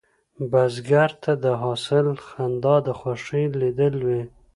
[0.51, 3.43] بزګر ته د حاصل خندا د خوښې
[3.79, 4.21] دلیل وي